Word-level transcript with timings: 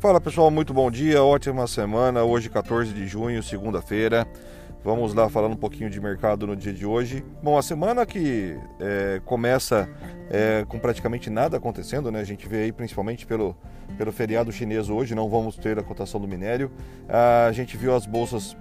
Fala 0.00 0.18
pessoal, 0.18 0.50
muito 0.50 0.72
bom 0.72 0.90
dia, 0.90 1.22
ótima 1.22 1.66
semana. 1.66 2.24
Hoje, 2.24 2.48
14 2.48 2.90
de 2.90 3.06
junho, 3.06 3.42
segunda-feira. 3.42 4.26
Vamos 4.82 5.12
lá 5.12 5.28
falando 5.28 5.52
um 5.52 5.58
pouquinho 5.58 5.90
de 5.90 6.00
mercado 6.00 6.46
no 6.46 6.56
dia 6.56 6.72
de 6.72 6.86
hoje. 6.86 7.22
Bom, 7.42 7.58
a 7.58 7.62
semana 7.62 8.06
que 8.06 8.56
é, 8.80 9.20
começa 9.26 9.86
é, 10.30 10.64
com 10.66 10.78
praticamente 10.78 11.28
nada 11.28 11.58
acontecendo, 11.58 12.10
né? 12.10 12.18
A 12.18 12.24
gente 12.24 12.48
vê 12.48 12.62
aí 12.62 12.72
principalmente 12.72 13.26
pelo, 13.26 13.54
pelo 13.98 14.10
feriado 14.10 14.50
chinês 14.50 14.88
hoje, 14.88 15.14
não 15.14 15.28
vamos 15.28 15.56
ter 15.56 15.78
a 15.78 15.82
cotação 15.82 16.18
do 16.18 16.26
minério. 16.26 16.72
A 17.06 17.52
gente 17.52 17.76
viu 17.76 17.94
as 17.94 18.06
bolsas 18.06 18.56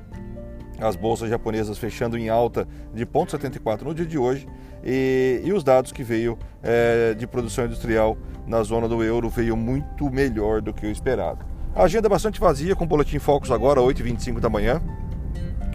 as 0.81 0.95
bolsas 0.95 1.29
japonesas 1.29 1.77
fechando 1.77 2.17
em 2.17 2.29
alta 2.29 2.67
de 2.93 3.05
0,74 3.05 3.81
no 3.81 3.93
dia 3.93 4.05
de 4.05 4.17
hoje 4.17 4.47
e, 4.83 5.41
e 5.43 5.51
os 5.51 5.63
dados 5.63 5.91
que 5.91 6.03
veio 6.03 6.37
é, 6.63 7.13
de 7.13 7.27
produção 7.27 7.65
industrial 7.65 8.17
na 8.47 8.63
zona 8.63 8.87
do 8.87 9.03
euro 9.03 9.29
veio 9.29 9.55
muito 9.55 10.09
melhor 10.09 10.61
do 10.61 10.73
que 10.73 10.85
o 10.85 10.91
esperado. 10.91 11.45
A 11.75 11.83
agenda 11.83 12.07
é 12.07 12.09
bastante 12.09 12.39
vazia, 12.39 12.75
com 12.75 12.83
o 12.83 12.87
Boletim 12.87 13.19
Focus 13.19 13.51
agora, 13.51 13.79
8h25 13.79 14.39
da 14.39 14.49
manhã. 14.49 14.81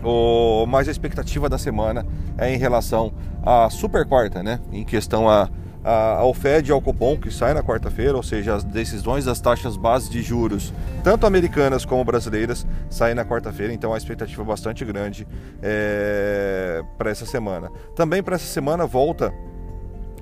O, 0.02 0.66
mas 0.66 0.88
a 0.88 0.90
expectativa 0.90 1.48
da 1.48 1.56
semana 1.56 2.04
é 2.36 2.52
em 2.52 2.59
relação 2.59 3.12
à 3.42 3.70
super 3.70 4.04
quarta, 4.06 4.42
né? 4.42 4.60
Em 4.73 4.84
questão 4.84 5.28
a 5.28 5.48
ao 5.84 6.33
Fed 6.33 6.69
e 6.69 6.73
ao 6.73 6.80
Copom, 6.80 7.16
que 7.16 7.30
sai 7.30 7.52
na 7.52 7.62
quarta-feira, 7.62 8.16
ou 8.16 8.23
seja, 8.23 8.55
as 8.55 8.65
decisões 8.65 9.24
das 9.27 9.41
taxas 9.41 9.77
base 9.77 10.10
de 10.10 10.23
juros, 10.23 10.73
tanto 11.02 11.27
americanas 11.27 11.84
como 11.84 12.02
brasileiras, 12.05 12.66
saem 12.88 13.15
na 13.15 13.24
quarta-feira, 13.24 13.73
então 13.73 13.93
a 13.93 13.98
expectativa 13.98 14.43
é 14.43 14.45
bastante 14.45 14.84
grande 14.84 15.27
é, 15.62 16.83
para 16.97 17.10
essa 17.10 17.27
semana. 17.27 17.70
Também 17.95 18.23
para 18.23 18.37
essa 18.37 18.47
semana 18.47 18.87
volta 18.87 19.33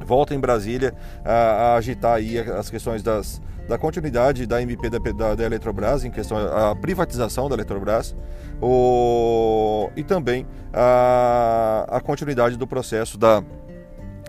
volta 0.05 0.35
em 0.35 0.41
Brasília 0.41 0.93
a, 1.25 1.33
a, 1.33 1.77
agitar 1.77 2.15
aí 2.15 2.37
as 2.37 2.69
questões 2.69 3.05
das, 3.05 3.41
da 3.69 3.79
continuidade 3.79 4.47
da 4.47 4.61
MP 4.61 4.91
da, 4.91 4.99
da, 4.99 5.35
da 5.35 5.45
Eletrobras, 5.45 6.05
em 6.05 6.11
questão 6.11 6.39
a 6.39 6.75
privatização 6.75 7.49
da 7.49 7.55
Eletrobras, 7.55 8.17
o, 8.61 9.91
e 9.97 10.03
também 10.03 10.47
a, 10.73 11.87
a 11.89 12.01
continuidade 12.01 12.57
do 12.57 12.67
processo 12.67 13.17
da 13.17 13.43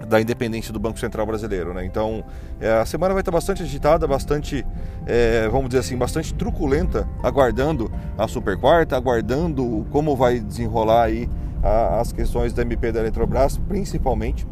da 0.08 0.20
independência 0.20 0.74
do 0.74 0.80
Banco 0.80 1.00
Central 1.00 1.26
brasileiro. 1.26 1.74
Né? 1.74 1.86
Então, 1.86 2.24
é, 2.60 2.72
a 2.74 2.86
semana 2.86 3.14
vai 3.14 3.22
estar 3.22 3.32
bastante 3.32 3.64
agitada, 3.64 4.08
bastante, 4.08 4.66
é, 5.06 5.48
vamos 5.50 5.70
dizer 5.70 5.80
assim, 5.80 5.98
bastante 5.98 6.34
truculenta, 6.34 7.08
aguardando 7.22 7.92
a 8.18 8.28
super 8.28 8.58
quarta, 8.58 8.98
aguardando 8.98 9.86
como 9.92 10.16
vai 10.16 10.40
desenrolar 10.40 11.04
aí 11.04 11.30
a, 11.62 12.00
as 12.00 12.12
questões 12.12 12.54
da 12.54 12.62
MP 12.62 12.92
da 12.92 13.00
Eletrobras, 13.00 13.58
principalmente. 13.58 14.46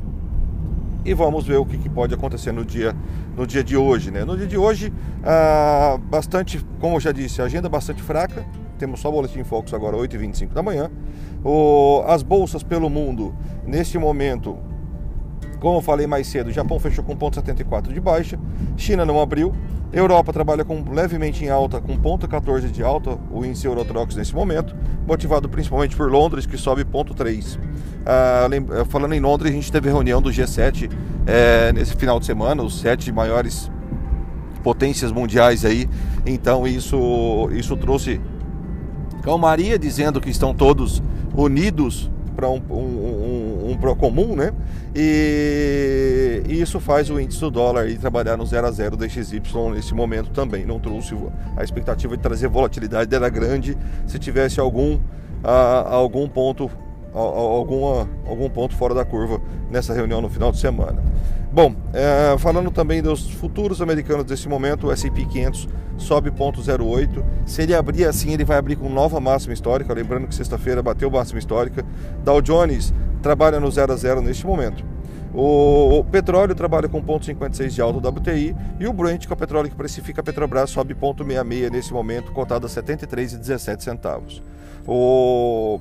E 1.04 1.16
vamos 1.16 1.48
ver 1.48 1.58
o 1.58 1.66
que, 1.66 1.80
que, 1.80 1.90
pode 1.90 2.14
acontecer 2.14 2.52
no 2.52 2.64
dia, 2.64 2.96
no 3.36 3.48
dia 3.48 3.64
de 3.64 3.76
hoje. 3.76 4.12
Né? 4.12 4.24
No 4.24 4.38
dia 4.38 4.46
de 4.46 4.56
hoje, 4.56 4.94
ah, 5.24 5.98
bastante, 6.00 6.64
como 6.80 6.98
eu 6.98 7.00
já 7.00 7.12
disse, 7.12 7.42
a 7.42 7.46
agenda 7.46 7.68
bastante 7.68 8.04
fraca. 8.04 8.46
Temos 8.78 9.00
só 9.00 9.10
o 9.10 9.12
Boletim 9.12 9.44
Focus 9.44 9.74
agora, 9.74 9.98
8h25 9.98 10.54
da 10.54 10.62
manhã. 10.62 10.92
O, 11.44 12.04
as 12.08 12.22
bolsas 12.22 12.62
pelo 12.62 12.88
mundo, 12.88 13.34
neste 13.66 13.98
momento, 13.98 14.58
como 15.62 15.78
eu 15.78 15.82
falei 15.82 16.08
mais 16.08 16.26
cedo, 16.26 16.48
o 16.48 16.52
Japão 16.52 16.80
fechou 16.80 17.04
com 17.04 17.16
0,74 17.16 17.94
de 17.94 18.02
baixa, 18.02 18.38
China 18.76 19.06
não 19.06 19.22
abriu, 19.22 19.54
Europa 19.94 20.34
trabalha 20.34 20.66
com 20.66 20.84
levemente 20.92 21.46
em 21.46 21.50
alta, 21.50 21.80
com 21.80 21.96
0,14 21.96 22.72
de 22.72 22.82
alta, 22.82 23.16
o 23.32 23.46
índice 23.46 23.68
Eurotrox 23.68 24.16
nesse 24.16 24.34
momento, 24.34 24.76
motivado 25.06 25.48
principalmente 25.48 25.96
por 25.96 26.12
Londres, 26.12 26.48
que 26.48 26.58
sobe 26.58 26.84
0,3. 26.84 27.60
Ah, 28.04 28.48
falando 28.90 29.14
em 29.14 29.20
Londres, 29.20 29.52
a 29.52 29.54
gente 29.54 29.72
teve 29.72 29.88
reunião 29.88 30.20
do 30.20 30.32
G7 30.32 30.92
é, 31.28 31.72
nesse 31.72 31.96
final 31.96 32.20
de 32.20 32.26
semana, 32.26 32.64
os 32.64 32.80
sete 32.80 33.12
maiores 33.12 33.70
potências 34.64 35.12
mundiais 35.12 35.64
aí, 35.64 35.88
então 36.26 36.66
isso, 36.66 37.50
isso 37.52 37.78
trouxe 37.78 38.20
calmaria, 39.22 39.78
dizendo 39.78 40.20
que 40.20 40.32
estão 40.32 40.56
todos 40.56 41.04
unidos 41.36 42.10
para 42.36 42.50
um, 42.50 42.62
um, 42.70 43.21
um, 43.72 43.74
um 43.74 43.78
pro 43.78 43.96
comum, 43.96 44.36
né? 44.36 44.52
E, 44.96 46.44
e, 46.48 46.62
isso 46.62 46.80
faz 46.80 47.10
o 47.10 47.20
índice 47.20 47.40
do 47.40 47.52
dólar 47.52 47.84
aí 47.84 47.98
trabalhar 47.98 48.38
no 48.38 48.46
0 48.46 48.68
a 48.68 48.72
0 48.72 48.98
da 48.98 49.08
XY 49.08 49.42
nesse 49.74 49.94
momento 49.94 50.30
também. 50.32 50.66
Não 50.66 50.80
trouxe 50.80 51.16
a 51.56 51.64
expectativa 51.64 52.16
de 52.16 52.24
trazer 52.24 52.48
volatilidade 52.48 53.14
era 53.14 53.30
grande 53.30 53.78
se 54.06 54.20
tivesse 54.20 54.60
algum, 54.60 55.00
algum 55.44 56.28
ponto 56.28 56.70
alguma, 57.14 58.10
algum 58.26 58.50
ponto 58.50 58.76
fora 58.76 58.94
da 58.94 59.04
curva 59.04 59.42
nessa 59.70 59.94
reunião 59.94 60.22
no 60.22 60.30
final 60.30 60.52
de 60.52 60.60
semana. 60.60 61.02
Bom, 61.52 61.76
é, 61.94 62.38
falando 62.38 62.72
também 62.72 63.02
dos 63.02 63.30
futuros 63.30 63.82
americanos 63.82 64.24
desse 64.24 64.48
momento, 64.48 64.88
o 64.88 64.92
S&P 64.92 65.26
500 65.26 65.68
sobe 65.98 66.32
0,08. 66.32 67.24
Se 67.46 67.62
ele 67.64 67.76
abrir 67.76 68.06
assim, 68.06 68.32
ele 68.32 68.46
vai 68.46 68.58
abrir 68.58 68.78
com 68.78 68.88
nova 68.88 69.20
máxima 69.20 69.54
histórica. 69.54 69.94
Lembrando 69.94 70.28
que 70.28 70.36
sexta-feira 70.36 70.82
bateu 70.82 71.12
máxima 71.12 71.40
histórica. 71.40 71.86
Dow 72.24 72.42
Jones 72.42 72.94
trabalha 73.22 73.60
no 73.60 73.70
0 73.72 73.94
a 73.94 73.96
0 73.96 74.22
neste 74.22 74.46
momento. 74.46 74.84
O, 75.34 76.04
petróleo 76.12 76.54
trabalha 76.54 76.90
com 76.90 77.02
0,56 77.02 77.70
de 77.70 77.82
alta 77.82 78.02
do 78.02 78.10
WTI 78.10 78.56
e 78.80 78.88
o 78.88 78.92
Brent, 78.92 79.26
que 79.26 79.32
é 79.32 79.36
o 79.36 79.38
petróleo 79.38 79.70
que 79.70 79.76
precifica 79.76 80.20
a 80.20 80.24
Petrobras, 80.24 80.70
sobe 80.70 80.94
0,66 80.94 81.72
nesse 81.72 81.94
momento, 81.94 82.34
cotado 82.34 82.68
a 82.68 82.70
73,17 82.70 83.82
centavos. 83.82 84.44
O 84.86 85.80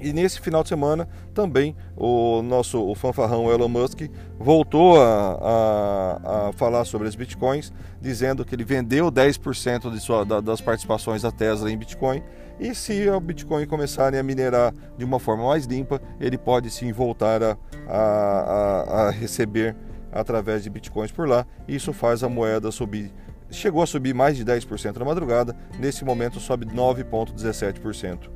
e 0.00 0.12
nesse 0.12 0.40
final 0.40 0.62
de 0.62 0.68
semana 0.68 1.08
também 1.34 1.76
o 1.96 2.42
nosso 2.42 2.80
o 2.80 2.94
fanfarrão 2.94 3.50
Elon 3.50 3.68
Musk 3.68 4.02
voltou 4.38 5.00
a, 5.00 5.38
a, 5.40 6.48
a 6.48 6.52
falar 6.52 6.84
sobre 6.84 7.08
as 7.08 7.14
bitcoins, 7.14 7.72
dizendo 8.00 8.44
que 8.44 8.54
ele 8.54 8.64
vendeu 8.64 9.10
10% 9.10 9.90
de 9.90 10.00
sua, 10.00 10.24
da, 10.24 10.40
das 10.40 10.60
participações 10.60 11.22
da 11.22 11.30
Tesla 11.30 11.70
em 11.70 11.76
Bitcoin. 11.76 12.22
E 12.60 12.74
se 12.74 13.08
o 13.08 13.20
Bitcoin 13.20 13.66
começarem 13.66 14.18
a 14.18 14.22
minerar 14.22 14.74
de 14.96 15.04
uma 15.04 15.20
forma 15.20 15.44
mais 15.44 15.64
limpa, 15.64 16.00
ele 16.20 16.36
pode 16.36 16.70
sim 16.70 16.92
voltar 16.92 17.40
a, 17.40 17.56
a, 17.86 19.06
a 19.06 19.10
receber 19.10 19.76
através 20.10 20.64
de 20.64 20.70
bitcoins 20.70 21.12
por 21.12 21.28
lá. 21.28 21.46
Isso 21.68 21.92
faz 21.92 22.24
a 22.24 22.28
moeda 22.28 22.72
subir 22.72 23.12
chegou 23.50 23.82
a 23.82 23.86
subir 23.86 24.14
mais 24.14 24.36
de 24.36 24.44
10% 24.44 24.96
na 24.96 25.04
madrugada, 25.04 25.56
nesse 25.78 26.04
momento 26.04 26.40
sobe 26.40 26.66
9,17%. 26.66 28.28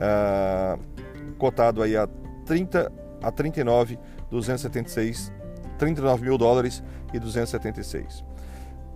Uh, 0.00 0.80
cotado 1.40 1.82
aí 1.82 1.96
a 1.96 2.06
30 2.46 2.92
a 3.22 3.30
39, 3.30 3.98
276, 4.30 5.32
39 5.78 6.24
mil 6.24 6.38
dólares 6.38 6.82
e 7.12 7.18
276. 7.18 8.24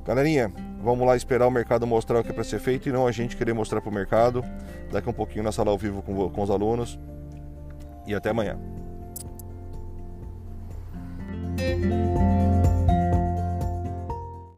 Galerinha, 0.04 0.52
vamos 0.82 1.06
lá 1.06 1.16
esperar 1.16 1.46
o 1.46 1.50
mercado 1.50 1.86
mostrar 1.86 2.20
o 2.20 2.22
que 2.22 2.30
é 2.30 2.32
para 2.32 2.44
ser 2.44 2.60
feito 2.60 2.88
e 2.88 2.92
não 2.92 3.06
a 3.06 3.12
gente 3.12 3.36
querer 3.36 3.54
mostrar 3.54 3.80
para 3.80 3.90
o 3.90 3.94
mercado. 3.94 4.44
Daqui 4.92 5.08
um 5.08 5.14
pouquinho 5.14 5.42
na 5.42 5.50
sala 5.50 5.70
ao 5.70 5.78
vivo 5.78 6.02
com, 6.02 6.28
com 6.30 6.42
os 6.42 6.50
alunos. 6.50 6.98
E 8.06 8.14
até 8.14 8.30
amanhã. 8.30 8.58